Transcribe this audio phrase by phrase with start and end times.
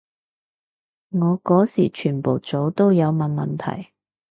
[1.11, 3.91] 我嗰時全部組都有問問題